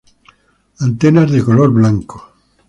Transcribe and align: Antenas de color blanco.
Antenas 0.79 1.29
de 1.29 1.43
color 1.43 1.69
blanco. 1.71 2.33